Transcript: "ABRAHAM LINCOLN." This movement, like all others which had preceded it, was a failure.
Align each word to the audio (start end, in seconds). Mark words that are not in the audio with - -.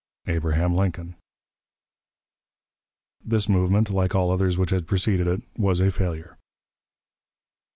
"ABRAHAM 0.25 0.73
LINCOLN." 0.73 1.13
This 3.23 3.47
movement, 3.47 3.91
like 3.91 4.15
all 4.15 4.31
others 4.31 4.57
which 4.57 4.71
had 4.71 4.87
preceded 4.87 5.27
it, 5.27 5.43
was 5.59 5.79
a 5.79 5.91
failure. 5.91 6.39